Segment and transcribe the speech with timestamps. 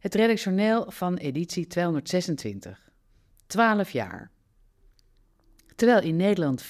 [0.00, 2.90] Het redactioneel van editie 226.
[3.46, 4.30] 12 jaar.
[5.76, 6.66] Terwijl in Nederland 24%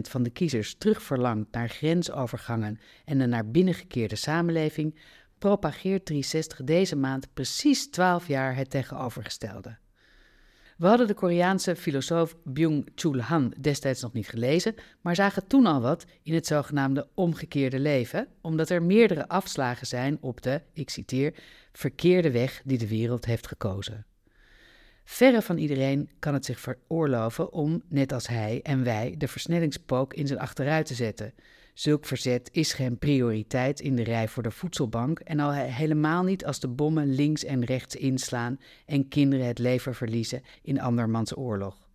[0.00, 4.98] van de kiezers terugverlangt naar grensovergangen en een naar binnen gekeerde samenleving,
[5.38, 9.76] propageert 360 deze maand precies 12 jaar het tegenovergestelde.
[10.76, 15.80] We hadden de Koreaanse filosoof Byung-Chul Han destijds nog niet gelezen, maar zagen toen al
[15.80, 21.34] wat in het zogenaamde omgekeerde leven, omdat er meerdere afslagen zijn op de, ik citeer,
[21.72, 24.06] verkeerde weg die de wereld heeft gekozen.
[25.04, 30.14] Verre van iedereen kan het zich veroorloven om, net als hij en wij, de versnellingspook
[30.14, 31.34] in zijn achteruit te zetten.
[31.74, 36.44] Zulk verzet is geen prioriteit in de rij voor de voedselbank en al helemaal niet
[36.44, 41.88] als de bommen links en rechts inslaan en kinderen het leven verliezen in andermans oorlog.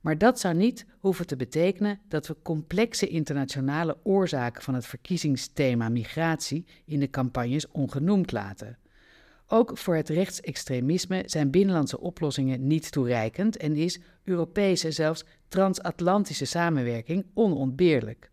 [0.00, 5.88] Maar dat zou niet hoeven te betekenen dat we complexe internationale oorzaken van het verkiezingsthema
[5.88, 8.78] migratie in de campagnes ongenoemd laten.
[9.46, 17.26] Ook voor het rechtsextremisme zijn binnenlandse oplossingen niet toereikend en is Europese, zelfs transatlantische samenwerking
[17.34, 18.30] onontbeerlijk.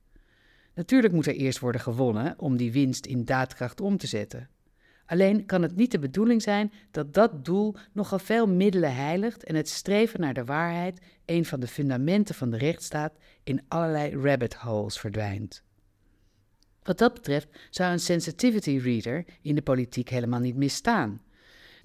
[0.75, 4.49] Natuurlijk moet er eerst worden gewonnen om die winst in daadkracht om te zetten.
[5.05, 9.55] Alleen kan het niet de bedoeling zijn dat dat doel nogal veel middelen heiligt en
[9.55, 14.53] het streven naar de waarheid, een van de fundamenten van de rechtsstaat, in allerlei rabbit
[14.53, 15.63] holes verdwijnt.
[16.83, 21.21] Wat dat betreft zou een sensitivity reader in de politiek helemaal niet misstaan.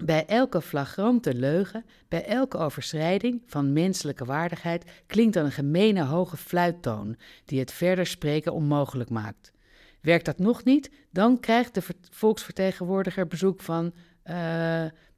[0.05, 6.37] Bij elke flagrante leugen, bij elke overschrijding van menselijke waardigheid klinkt dan een gemene hoge
[6.37, 9.53] fluittoon die het verder spreken onmogelijk maakt.
[10.01, 14.35] Werkt dat nog niet, dan krijgt de volksvertegenwoordiger bezoek van uh,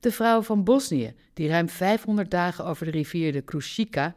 [0.01, 4.15] de vrouw van Bosnië, die ruim 500 dagen over de rivier de Krušika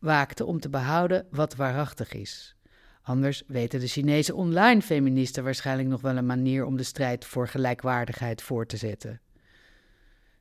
[0.00, 2.56] waakte om te behouden wat waarachtig is.
[3.02, 7.48] Anders weten de Chinese online feministen waarschijnlijk nog wel een manier om de strijd voor
[7.48, 9.20] gelijkwaardigheid voor te zetten.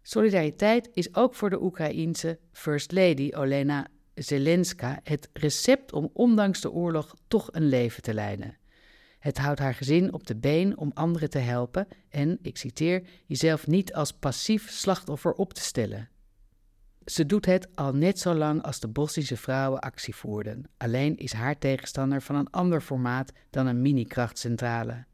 [0.05, 6.71] Solidariteit is ook voor de Oekraïense First Lady Olena Zelenska het recept om ondanks de
[6.71, 8.57] oorlog toch een leven te leiden.
[9.19, 13.67] Het houdt haar gezin op de been om anderen te helpen en, ik citeer, jezelf
[13.67, 16.09] niet als passief slachtoffer op te stellen.
[17.05, 20.63] Ze doet het al net zo lang als de Bosnische vrouwen actie voerden.
[20.77, 25.05] Alleen is haar tegenstander van een ander formaat dan een mini-krachtcentrale.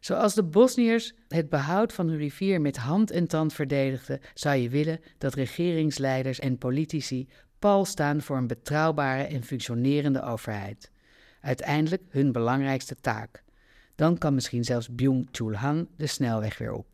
[0.00, 4.68] Zoals de Bosniërs het behoud van hun rivier met hand en tand verdedigden, zou je
[4.68, 7.28] willen dat regeringsleiders en politici
[7.58, 10.90] pal staan voor een betrouwbare en functionerende overheid.
[11.40, 13.42] Uiteindelijk hun belangrijkste taak.
[13.94, 16.86] Dan kan misschien zelfs Byung-Chul Han de snelweg weer op.